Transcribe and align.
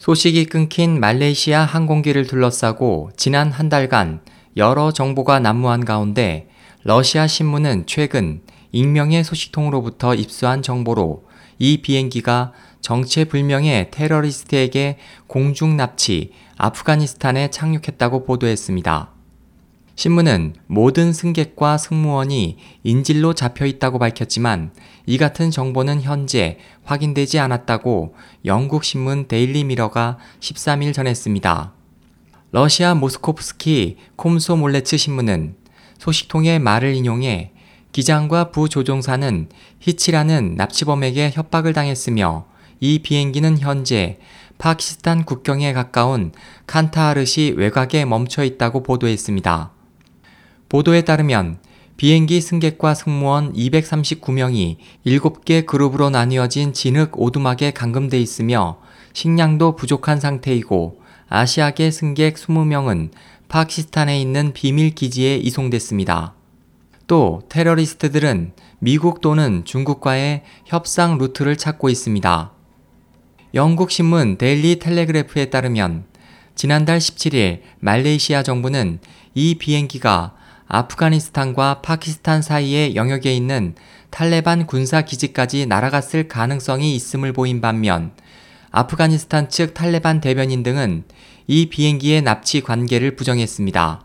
소식이 0.00 0.46
끊긴 0.46 0.98
말레이시아 0.98 1.62
항공기를 1.62 2.26
둘러싸고 2.26 3.10
지난 3.18 3.52
한 3.52 3.68
달간 3.68 4.22
여러 4.56 4.92
정보가 4.92 5.40
난무한 5.40 5.84
가운데 5.84 6.48
러시아 6.84 7.26
신문은 7.26 7.84
최근 7.84 8.40
익명의 8.72 9.22
소식통으로부터 9.22 10.14
입수한 10.14 10.62
정보로 10.62 11.24
이 11.58 11.82
비행기가 11.82 12.54
정체불명의 12.80 13.90
테러리스트에게 13.90 14.96
공중 15.26 15.76
납치 15.76 16.32
아프가니스탄에 16.56 17.50
착륙했다고 17.50 18.24
보도했습니다. 18.24 19.19
신문은 20.00 20.54
모든 20.66 21.12
승객과 21.12 21.76
승무원이 21.76 22.56
인질로 22.84 23.34
잡혀 23.34 23.66
있다고 23.66 23.98
밝혔지만 23.98 24.72
이 25.04 25.18
같은 25.18 25.50
정보는 25.50 26.00
현재 26.00 26.56
확인되지 26.84 27.38
않았다고 27.38 28.14
영국 28.46 28.82
신문 28.82 29.28
데일리 29.28 29.62
미러가 29.64 30.16
13일 30.40 30.94
전했습니다. 30.94 31.74
러시아 32.50 32.94
모스코프스키 32.94 33.98
콤소몰레츠 34.16 34.96
신문은 34.96 35.56
소식통의 35.98 36.60
말을 36.60 36.94
인용해 36.94 37.52
기장과 37.92 38.52
부조종사는 38.52 39.50
히치라는 39.80 40.54
납치범에게 40.54 41.32
협박을 41.34 41.74
당했으며 41.74 42.46
이 42.80 43.00
비행기는 43.00 43.58
현재 43.58 44.18
파키스탄 44.56 45.26
국경에 45.26 45.74
가까운 45.74 46.32
칸타하르시 46.66 47.52
외곽에 47.58 48.06
멈춰 48.06 48.44
있다고 48.44 48.82
보도했습니다. 48.82 49.72
보도에 50.70 51.02
따르면 51.02 51.58
비행기 51.96 52.40
승객과 52.40 52.94
승무원 52.94 53.52
239명이 53.54 54.76
7개 55.04 55.66
그룹으로 55.66 56.10
나뉘어진 56.10 56.72
진흙 56.72 57.20
오두막에 57.20 57.72
감금돼 57.72 58.18
있으며 58.20 58.78
식량도 59.12 59.74
부족한 59.74 60.20
상태이고 60.20 61.00
아시아계 61.28 61.90
승객 61.90 62.36
20명은 62.36 63.10
파키스탄에 63.48 64.20
있는 64.20 64.52
비밀 64.52 64.94
기지에 64.94 65.36
이송됐습니다. 65.38 66.34
또 67.08 67.42
테러리스트들은 67.48 68.52
미국 68.78 69.20
또는 69.20 69.64
중국과의 69.64 70.44
협상 70.66 71.18
루트를 71.18 71.56
찾고 71.56 71.88
있습니다. 71.88 72.52
영국 73.54 73.90
신문 73.90 74.38
데일리 74.38 74.78
텔레그래프에 74.78 75.50
따르면 75.50 76.04
지난달 76.54 76.98
17일 76.98 77.62
말레이시아 77.80 78.44
정부는 78.44 79.00
이 79.34 79.56
비행기가 79.56 80.34
아프가니스탄과 80.72 81.82
파키스탄 81.82 82.42
사이의 82.42 82.94
영역에 82.94 83.34
있는 83.34 83.74
탈레반 84.10 84.66
군사 84.66 85.02
기지까지 85.02 85.66
날아갔을 85.66 86.28
가능성이 86.28 86.94
있음을 86.94 87.32
보인 87.32 87.60
반면 87.60 88.12
아프가니스탄 88.70 89.48
측 89.48 89.74
탈레반 89.74 90.20
대변인 90.20 90.62
등은 90.62 91.02
이 91.48 91.66
비행기의 91.66 92.22
납치 92.22 92.60
관계를 92.60 93.16
부정했습니다. 93.16 94.04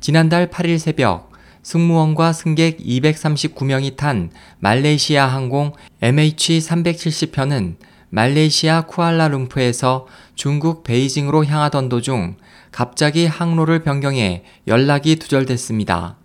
지난달 0.00 0.50
8일 0.50 0.78
새벽 0.78 1.32
승무원과 1.62 2.34
승객 2.34 2.80
239명이 2.80 3.96
탄 3.96 4.30
말레이시아 4.58 5.26
항공 5.26 5.72
MH370편은 6.02 7.76
말레이시아 8.10 8.82
쿠알라룸푸에서 8.82 10.06
중국 10.34 10.82
베이징으로 10.82 11.44
향하던 11.44 11.88
도중 11.88 12.36
갑자기 12.72 13.26
항로를 13.26 13.82
변경해 13.82 14.44
연락이 14.66 15.16
두절됐습니다. 15.16 16.16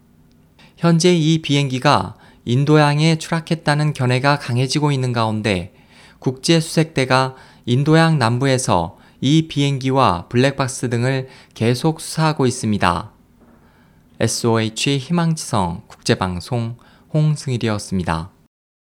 현재 0.77 1.13
이 1.13 1.41
비행기가 1.41 2.15
인도양에 2.45 3.17
추락했다는 3.17 3.93
견해가 3.93 4.39
강해지고 4.39 4.91
있는 4.91 5.13
가운데 5.13 5.73
국제수색대가 6.19 7.35
인도양 7.65 8.17
남부에서 8.17 8.97
이 9.21 9.47
비행기와 9.47 10.27
블랙박스 10.29 10.89
등을 10.89 11.27
계속 11.53 12.01
수사하고 12.01 12.45
있습니다. 12.47 13.11
SOH 14.19 14.97
희망지성 14.97 15.83
국제방송 15.87 16.77
홍승일이었습니다. 17.13 18.31